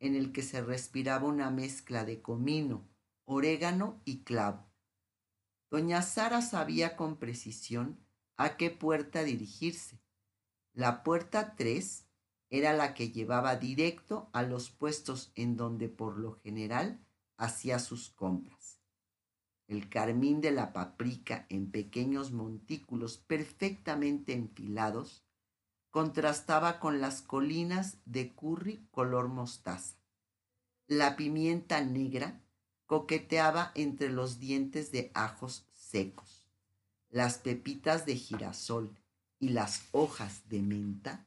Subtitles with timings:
[0.00, 2.88] en el que se respiraba una mezcla de comino,
[3.24, 4.68] orégano y clavo.
[5.70, 7.98] Doña Sara sabía con precisión
[8.36, 10.00] a qué puerta dirigirse.
[10.72, 12.06] La puerta 3
[12.50, 17.04] era la que llevaba directo a los puestos en donde por lo general
[17.36, 18.80] hacía sus compras.
[19.66, 25.27] El carmín de la paprika en pequeños montículos perfectamente enfilados
[25.90, 29.96] contrastaba con las colinas de curry color mostaza.
[30.86, 32.40] La pimienta negra
[32.86, 36.48] coqueteaba entre los dientes de ajos secos.
[37.10, 38.98] Las pepitas de girasol
[39.38, 41.26] y las hojas de menta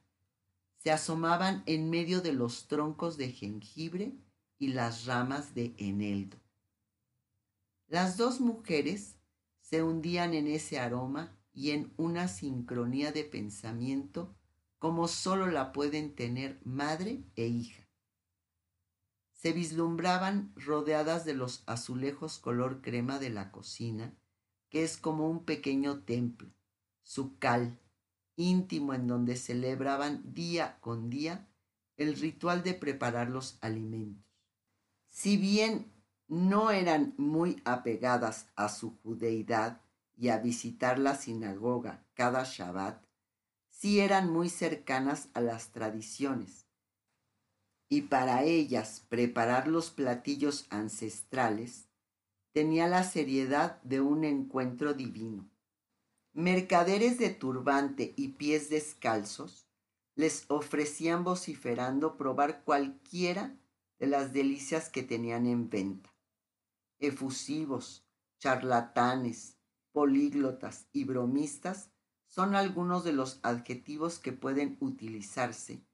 [0.78, 4.12] se asomaban en medio de los troncos de jengibre
[4.58, 6.36] y las ramas de eneldo.
[7.86, 9.16] Las dos mujeres
[9.60, 14.34] se hundían en ese aroma y en una sincronía de pensamiento
[14.82, 17.86] como sólo la pueden tener madre e hija.
[19.30, 24.12] Se vislumbraban rodeadas de los azulejos color crema de la cocina,
[24.70, 26.48] que es como un pequeño templo,
[27.04, 27.78] su cal,
[28.34, 31.48] íntimo en donde celebraban día con día
[31.96, 34.24] el ritual de preparar los alimentos.
[35.06, 35.92] Si bien
[36.26, 39.80] no eran muy apegadas a su judeidad
[40.16, 43.11] y a visitar la sinagoga cada Shabbat,
[43.82, 46.68] sí eran muy cercanas a las tradiciones.
[47.88, 51.88] Y para ellas preparar los platillos ancestrales
[52.52, 55.50] tenía la seriedad de un encuentro divino.
[56.32, 59.66] Mercaderes de turbante y pies descalzos
[60.14, 63.58] les ofrecían vociferando probar cualquiera
[63.98, 66.14] de las delicias que tenían en venta.
[67.00, 68.06] Efusivos,
[68.38, 69.56] charlatanes,
[69.90, 71.91] políglotas y bromistas
[72.32, 75.84] son algunos de los adjetivos que pueden utilizarse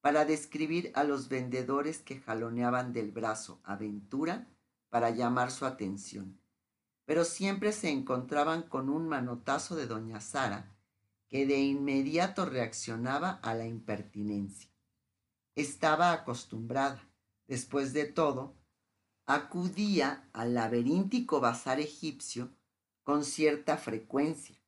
[0.00, 4.46] para describir a los vendedores que jaloneaban del brazo aventura
[4.88, 6.40] para llamar su atención
[7.10, 10.76] pero siempre se encontraban con un manotazo de doña Sara,
[11.26, 14.70] que de inmediato reaccionaba a la impertinencia.
[15.56, 17.04] Estaba acostumbrada,
[17.48, 18.54] después de todo,
[19.26, 22.52] acudía al laberíntico bazar egipcio
[23.02, 24.59] con cierta frecuencia.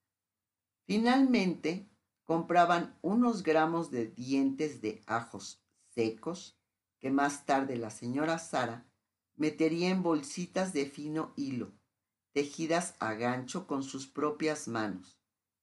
[0.87, 1.89] Finalmente,
[2.25, 5.63] compraban unos gramos de dientes de ajos
[5.95, 6.59] secos
[6.99, 8.87] que más tarde la señora Sara
[9.37, 11.73] metería en bolsitas de fino hilo
[12.33, 15.19] tejidas a gancho con sus propias manos,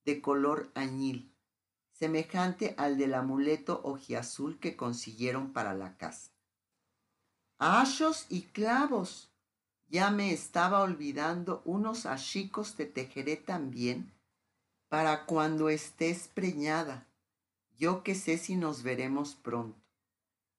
[0.06, 1.34] de color añil,
[1.92, 6.32] semejante al del amuleto ojiazul que consiguieron para la casa.
[7.58, 9.34] Achos y clavos.
[9.88, 14.14] Ya me estaba olvidando unos achicos te tejeré también
[14.90, 17.08] para cuando estés preñada.
[17.78, 19.80] Yo que sé si nos veremos pronto.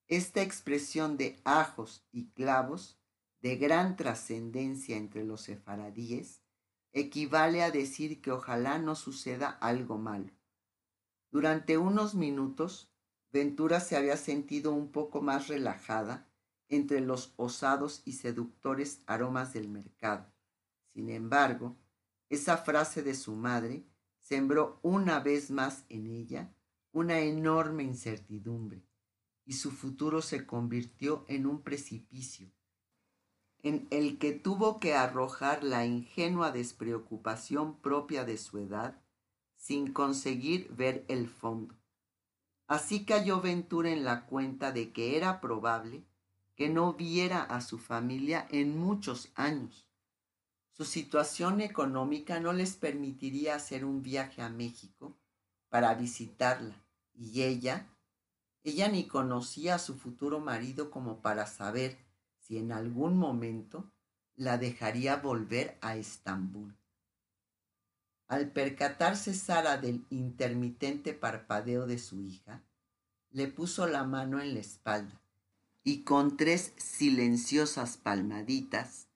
[0.08, 3.00] Esta expresión de ajos y clavos
[3.42, 6.42] de gran trascendencia entre los sefaradíes,
[6.92, 10.30] equivale a decir que ojalá no suceda algo malo.
[11.30, 12.90] Durante unos minutos,
[13.32, 16.28] Ventura se había sentido un poco más relajada
[16.68, 20.26] entre los osados y seductores aromas del mercado.
[20.92, 21.76] Sin embargo,
[22.28, 23.84] esa frase de su madre
[24.30, 26.54] sembró una vez más en ella
[26.92, 28.86] una enorme incertidumbre
[29.44, 32.48] y su futuro se convirtió en un precipicio
[33.64, 39.02] en el que tuvo que arrojar la ingenua despreocupación propia de su edad
[39.56, 41.74] sin conseguir ver el fondo.
[42.68, 46.04] Así cayó Ventura en la cuenta de que era probable
[46.54, 49.89] que no viera a su familia en muchos años.
[50.80, 55.14] Su situación económica no les permitiría hacer un viaje a México
[55.68, 56.74] para visitarla
[57.12, 57.86] y ella,
[58.64, 61.98] ella ni conocía a su futuro marido como para saber
[62.38, 63.92] si en algún momento
[64.36, 66.74] la dejaría volver a Estambul.
[68.26, 72.62] Al percatarse Sara del intermitente parpadeo de su hija,
[73.28, 75.20] le puso la mano en la espalda
[75.84, 79.09] y con tres silenciosas palmaditas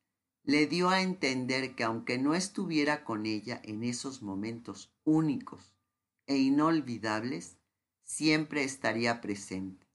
[0.44, 5.72] le dio a entender que aunque no estuviera con ella en esos momentos únicos
[6.26, 7.56] e inolvidables,
[8.02, 9.86] siempre estaría presente.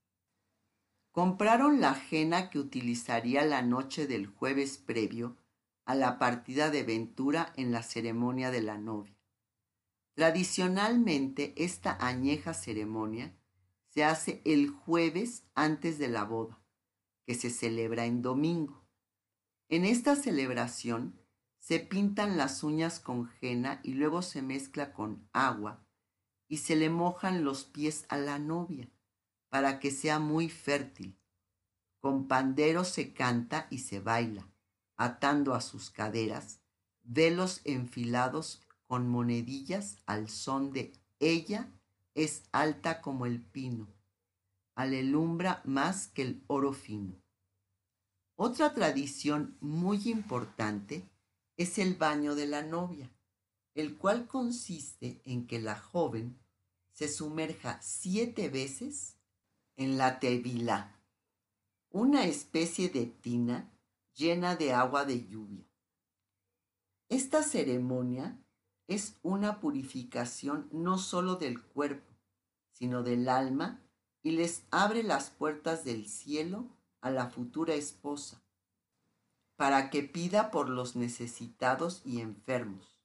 [1.12, 5.38] Compraron la ajena que utilizaría la noche del jueves previo
[5.86, 9.16] a la partida de Ventura en la ceremonia de la novia.
[10.16, 13.36] Tradicionalmente esta añeja ceremonia
[13.88, 16.60] se hace el jueves antes de la boda,
[17.26, 18.84] que se celebra en domingo.
[19.70, 21.20] En esta celebración
[21.60, 25.86] se pintan las uñas con henna y luego se mezcla con agua
[26.48, 28.90] y se le mojan los pies a la novia
[29.50, 31.18] para que sea muy fértil.
[32.00, 34.50] Con pandero se canta y se baila
[34.98, 36.60] atando a sus caderas
[37.04, 41.72] velos enfilados con monedillas al son de ella
[42.16, 43.88] es alta como el pino,
[44.76, 47.22] alelumbra más que el oro fino.
[48.42, 51.04] Otra tradición muy importante
[51.58, 53.12] es el baño de la novia,
[53.76, 56.40] el cual consiste en que la joven
[56.94, 59.18] se sumerja siete veces
[59.76, 60.98] en la tevilá,
[61.90, 63.74] una especie de tina
[64.16, 65.66] llena de agua de lluvia.
[67.10, 68.42] Esta ceremonia
[68.88, 72.16] es una purificación no solo del cuerpo,
[72.72, 73.82] sino del alma
[74.24, 78.44] y les abre las puertas del cielo a la futura esposa,
[79.56, 83.00] para que pida por los necesitados y enfermos.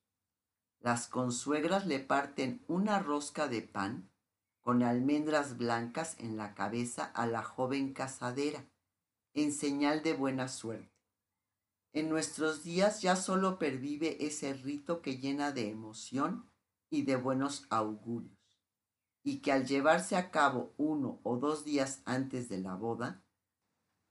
[0.81, 4.11] Las consuegras le parten una rosca de pan
[4.61, 8.65] con almendras blancas en la cabeza a la joven casadera,
[9.35, 10.95] en señal de buena suerte.
[11.93, 16.51] En nuestros días ya solo pervive ese rito que llena de emoción
[16.91, 18.39] y de buenos augurios,
[19.23, 23.24] y que al llevarse a cabo uno o dos días antes de la boda,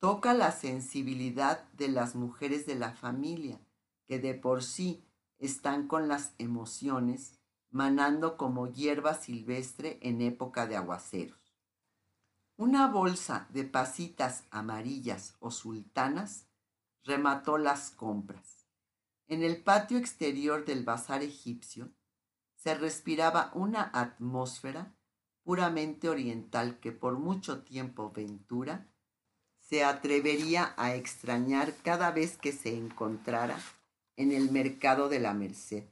[0.03, 3.61] toca la sensibilidad de las mujeres de la familia,
[4.05, 5.07] que de por sí
[5.39, 7.39] están con las emociones
[7.71, 11.55] manando como hierba silvestre en época de aguaceros.
[12.57, 16.49] Una bolsa de pasitas amarillas o sultanas
[17.05, 18.67] remató las compras.
[19.27, 21.93] En el patio exterior del bazar egipcio
[22.57, 24.97] se respiraba una atmósfera
[25.43, 28.89] puramente oriental que por mucho tiempo Ventura
[29.73, 33.59] se atrevería a extrañar cada vez que se encontrara
[34.17, 35.85] en el mercado de la Merced,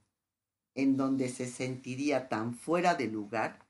[0.75, 3.65] en donde se sentiría tan fuera de lugar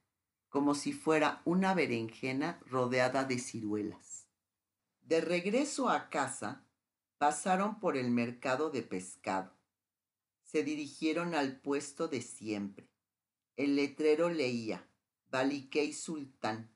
[0.49, 4.27] como si fuera una berenjena rodeada de ciruelas.
[4.99, 6.65] De regreso a casa,
[7.17, 9.53] Pasaron por el mercado de pescado.
[10.43, 12.89] Se dirigieron al puesto de siempre.
[13.55, 14.85] El letrero leía
[15.29, 16.69] Balikei Sultán,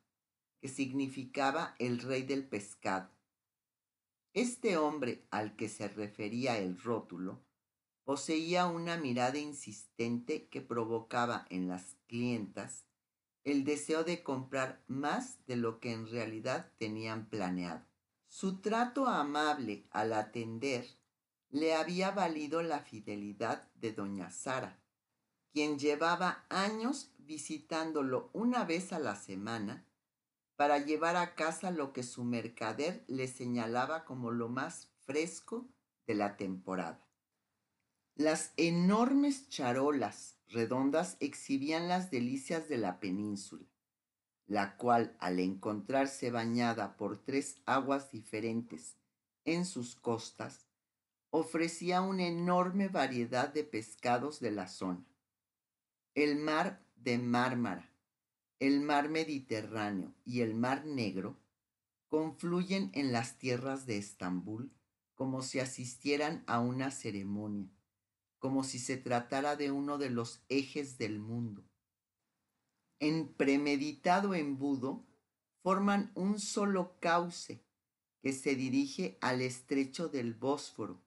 [0.61, 3.14] que significaba el rey del pescado.
[4.35, 7.41] Este hombre al que se refería el rótulo
[8.03, 12.85] poseía una mirada insistente que provocaba en las clientas
[13.45, 17.85] el deseo de comprar más de lo que en realidad tenían planeado.
[18.27, 20.85] Su trato amable al atender
[21.49, 24.81] le había valido la fidelidad de doña Sara,
[25.53, 29.85] quien llevaba años visitándolo una vez a la semana
[30.55, 35.67] para llevar a casa lo que su mercader le señalaba como lo más fresco
[36.07, 37.05] de la temporada.
[38.15, 43.65] Las enormes charolas redondas exhibían las delicias de la península
[44.47, 48.97] la cual al encontrarse bañada por tres aguas diferentes
[49.43, 50.67] en sus costas,
[51.29, 55.05] ofrecía una enorme variedad de pescados de la zona.
[56.13, 57.91] El mar de Mármara,
[58.59, 61.37] el mar Mediterráneo y el mar Negro
[62.07, 64.71] confluyen en las tierras de Estambul
[65.13, 67.69] como si asistieran a una ceremonia,
[68.39, 71.65] como si se tratara de uno de los ejes del mundo.
[72.99, 75.05] En premeditado embudo
[75.61, 77.61] forman un solo cauce
[78.21, 81.01] que se dirige al estrecho del Bósforo,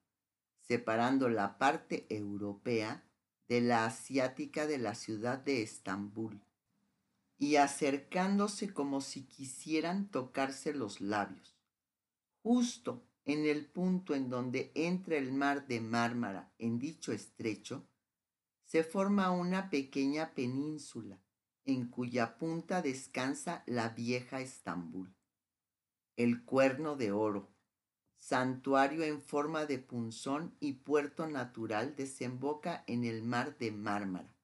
[0.60, 3.04] separando la parte europea
[3.48, 6.42] de la asiática de la ciudad de Estambul
[7.38, 11.57] y acercándose como si quisieran tocarse los labios.
[12.42, 17.87] Justo en el punto en donde entra el mar de Mármara en dicho estrecho,
[18.64, 21.21] se forma una pequeña península
[21.64, 25.14] en cuya punta descansa la vieja Estambul.
[26.16, 27.54] El cuerno de oro,
[28.16, 34.35] santuario en forma de punzón y puerto natural, desemboca en el mar de Mármara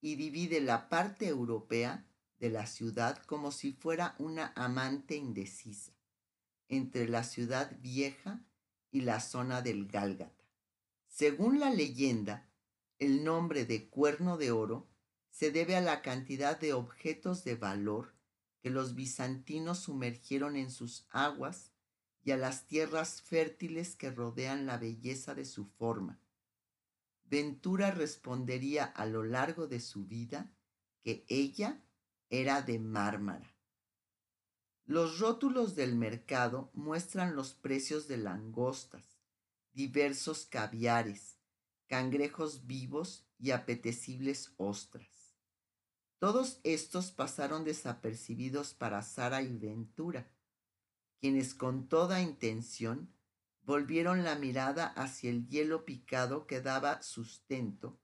[0.00, 2.06] y divide la parte europea
[2.42, 5.92] de la ciudad como si fuera una amante indecisa
[6.66, 8.44] entre la ciudad vieja
[8.90, 10.44] y la zona del Gálgata.
[11.06, 12.50] Según la leyenda,
[12.98, 14.88] el nombre de Cuerno de Oro
[15.30, 18.12] se debe a la cantidad de objetos de valor
[18.60, 21.70] que los bizantinos sumergieron en sus aguas
[22.24, 26.18] y a las tierras fértiles que rodean la belleza de su forma.
[27.22, 30.50] Ventura respondería a lo largo de su vida
[31.02, 31.80] que ella
[32.32, 33.54] era de Mármara.
[34.86, 39.20] Los rótulos del mercado muestran los precios de langostas,
[39.74, 41.36] diversos caviares,
[41.88, 45.36] cangrejos vivos y apetecibles ostras.
[46.18, 50.32] Todos estos pasaron desapercibidos para Sara y Ventura,
[51.20, 53.12] quienes con toda intención
[53.60, 58.00] volvieron la mirada hacia el hielo picado que daba sustento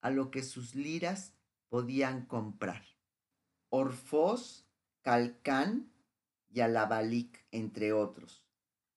[0.00, 1.34] a lo que sus liras
[1.68, 2.95] podían comprar.
[3.68, 4.64] Orfós,
[5.02, 5.92] Calcán
[6.48, 8.44] y Alabalic, entre otros.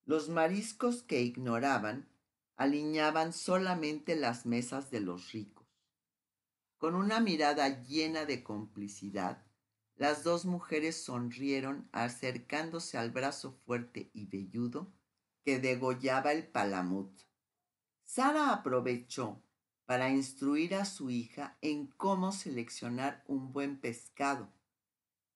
[0.06, 2.08] Los mariscos que ignoraban
[2.56, 5.68] aliñaban solamente las mesas de los ricos.
[6.78, 9.44] Con una mirada llena de complicidad,
[9.96, 14.94] las dos mujeres sonrieron acercándose al brazo fuerte y velludo
[15.44, 17.12] que degollaba el palamut.
[18.04, 19.44] Sara aprovechó
[19.86, 24.54] para instruir a su hija en cómo seleccionar un buen pescado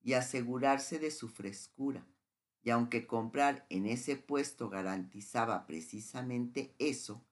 [0.03, 2.05] y asegurarse de su frescura.
[2.61, 7.25] Y aunque comprar en ese puesto garantizaba precisamente eso,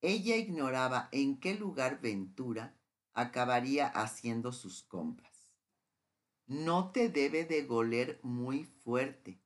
[0.00, 2.76] ella ignoraba en qué lugar Ventura
[3.12, 5.52] acabaría haciendo sus compras.
[6.46, 9.42] No te debe de goler muy fuerte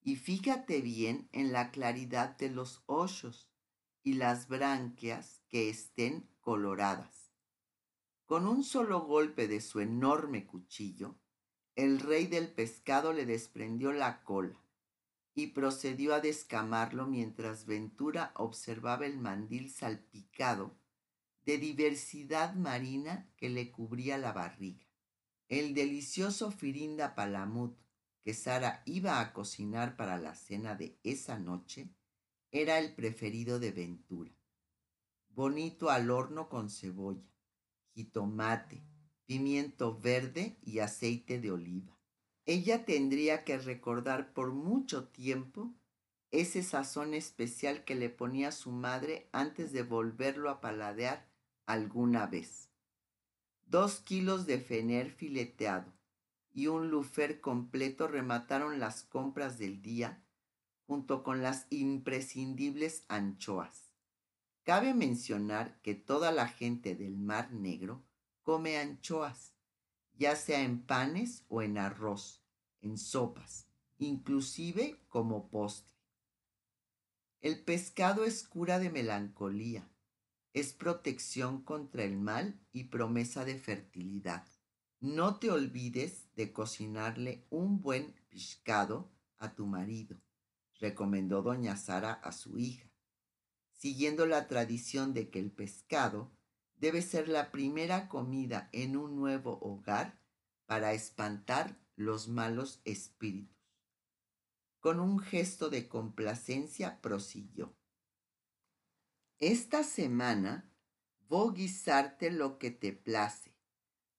[0.00, 3.50] y fíjate bien en la claridad de los hoyos
[4.04, 7.32] y las branquias que estén coloradas.
[8.24, 11.18] Con un solo golpe de su enorme cuchillo,
[11.76, 14.58] el rey del pescado le desprendió la cola
[15.34, 20.74] y procedió a descamarlo mientras Ventura observaba el mandil salpicado
[21.44, 24.86] de diversidad marina que le cubría la barriga.
[25.48, 27.78] El delicioso firinda palamut
[28.22, 31.94] que Sara iba a cocinar para la cena de esa noche
[32.50, 34.32] era el preferido de Ventura.
[35.28, 37.30] Bonito al horno con cebolla,
[37.92, 38.82] jitomate,
[39.26, 41.98] pimiento verde y aceite de oliva.
[42.46, 45.74] Ella tendría que recordar por mucho tiempo
[46.30, 51.28] ese sazón especial que le ponía su madre antes de volverlo a paladear
[51.66, 52.70] alguna vez.
[53.64, 55.92] Dos kilos de fener fileteado
[56.52, 60.22] y un lufer completo remataron las compras del día
[60.86, 63.92] junto con las imprescindibles anchoas.
[64.62, 68.05] Cabe mencionar que toda la gente del Mar Negro
[68.46, 69.56] come anchoas,
[70.14, 72.44] ya sea en panes o en arroz,
[72.80, 73.66] en sopas,
[73.98, 75.92] inclusive como postre.
[77.40, 79.90] El pescado es cura de melancolía,
[80.52, 84.46] es protección contra el mal y promesa de fertilidad.
[85.00, 90.22] No te olvides de cocinarle un buen pescado a tu marido,
[90.78, 92.88] recomendó doña Sara a su hija,
[93.72, 96.35] siguiendo la tradición de que el pescado
[96.76, 100.20] debe ser la primera comida en un nuevo hogar
[100.66, 103.56] para espantar los malos espíritus.
[104.80, 107.74] Con un gesto de complacencia prosiguió.
[109.38, 110.72] Esta semana
[111.28, 113.54] voy a guisarte lo que te place.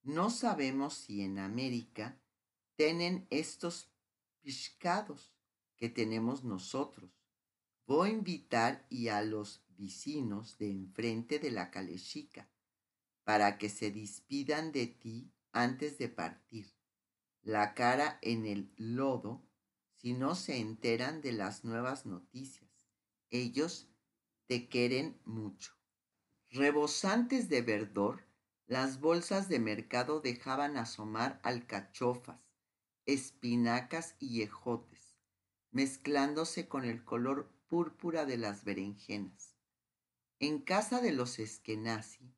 [0.04, 2.20] No sabemos si en América
[2.76, 3.92] tienen estos
[4.42, 5.34] pescados
[5.76, 7.12] que tenemos nosotros.
[7.86, 12.50] Voy a invitar y a los vecinos de enfrente de la calechica,
[13.24, 16.74] para que se despidan de ti antes de partir,
[17.42, 19.44] la cara en el lodo
[19.96, 22.70] si no se enteran de las nuevas noticias.
[23.30, 23.90] Ellos
[24.46, 25.74] te quieren mucho.
[26.50, 28.26] Rebosantes de verdor,
[28.68, 32.40] las bolsas de mercado dejaban asomar alcachofas,
[33.06, 35.18] espinacas y ejotes,
[35.72, 39.57] mezclándose con el color púrpura de las berenjenas.
[40.40, 42.32] En casa de los Eskenazi,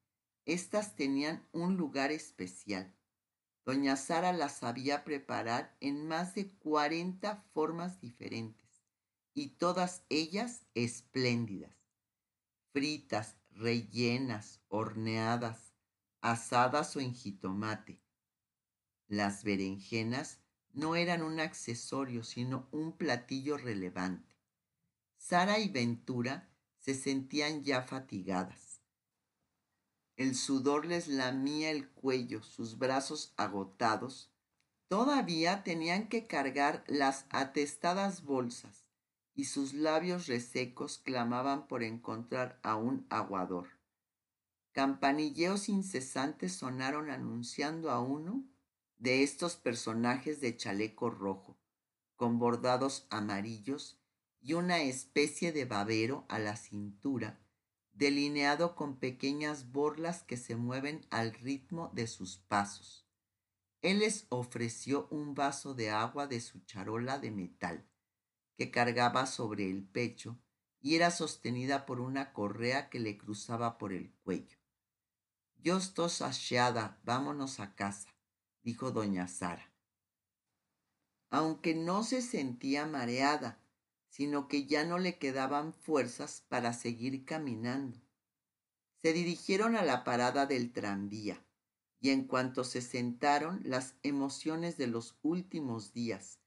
[0.46, 2.96] estas tenían un lugar especial.
[3.65, 8.86] Doña Sara las sabía preparar en más de 40 formas diferentes
[9.34, 11.75] y todas ellas espléndidas.
[12.72, 15.74] Fritas, rellenas, horneadas,
[16.22, 18.01] asadas o en jitomate.
[19.08, 20.39] Las berenjenas
[20.72, 24.38] no eran un accesorio, sino un platillo relevante.
[25.18, 26.50] Sara y Ventura
[26.80, 28.82] se sentían ya fatigadas.
[30.16, 34.32] El sudor les lamía el cuello, sus brazos agotados.
[34.90, 38.90] Todavía tenían que cargar las atestadas bolsas
[39.36, 43.68] y sus labios resecos clamaban por encontrar a un aguador.
[44.74, 48.44] Campanilleos incesantes sonaron anunciando a uno
[48.98, 51.58] de estos personajes de chaleco rojo,
[52.18, 53.99] con bordados amarillos
[54.41, 57.39] y una especie de babero a la cintura,
[57.93, 63.05] delineado con pequeñas borlas que se mueven al ritmo de sus pasos.
[63.81, 67.86] Él les ofreció un vaso de agua de su charola de metal,
[68.55, 70.38] que cargaba sobre el pecho
[70.81, 74.58] y era sostenida por una correa que le cruzaba por el cuello.
[75.58, 78.10] Yo estoy saciada, vámonos a casa,
[78.63, 79.74] dijo doña Sara.
[81.29, 83.60] Aunque no se sentía mareada,
[84.10, 88.00] sino que ya no le quedaban fuerzas para seguir caminando.
[89.01, 91.42] Se dirigieron a la parada del tranvía
[92.01, 96.39] y en cuanto se sentaron las emociones de los últimos días,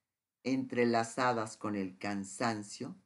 [0.43, 2.97] entrelazadas con el cansancio,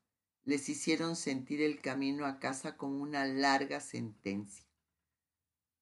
[0.44, 4.64] les hicieron sentir el camino a casa como una larga sentencia.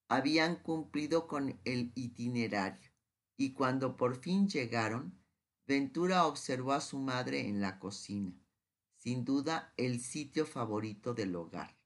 [0.09, 2.91] Habían cumplido con el itinerario
[3.37, 5.19] y cuando por fin llegaron,
[5.67, 8.44] Ventura observó a su madre en la cocina
[9.05, 11.77] sin duda el sitio favorito del hogar.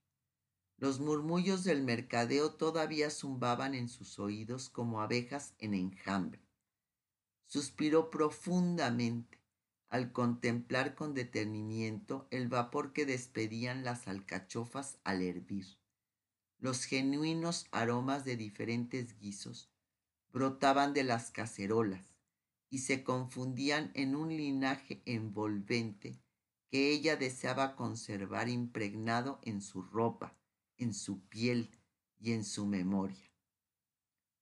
[0.76, 6.40] Los murmullos del mercadeo todavía zumbaban en sus oídos como abejas en enjambre.
[7.44, 9.40] Suspiró profundamente
[9.88, 15.66] al contemplar con detenimiento el vapor que despedían las alcachofas al hervir.
[16.60, 19.72] Los genuinos aromas de diferentes guisos
[20.32, 22.14] brotaban de las cacerolas
[22.70, 26.22] y se confundían en un linaje envolvente
[26.70, 30.36] que ella deseaba conservar impregnado en su ropa,
[30.76, 31.70] en su piel
[32.18, 33.32] y en su memoria.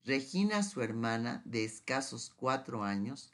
[0.03, 3.33] Regina, su hermana, de escasos cuatro años,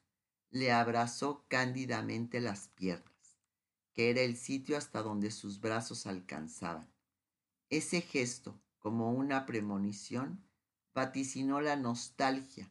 [0.50, 3.38] le abrazó cándidamente las piernas,
[3.92, 6.90] que era el sitio hasta donde sus brazos alcanzaban.
[7.70, 10.46] Ese gesto, como una premonición,
[10.94, 12.70] vaticinó la nostalgia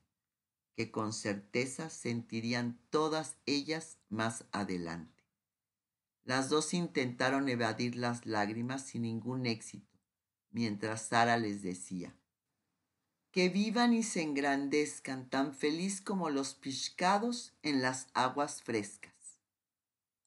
[0.76, 5.21] que con certeza sentirían todas ellas más adelante.
[6.24, 10.00] Las dos intentaron evadir las lágrimas sin ningún éxito,
[10.52, 12.16] mientras Sara les decía,
[13.32, 19.11] que vivan y se engrandezcan tan feliz como los pescados en las aguas frescas.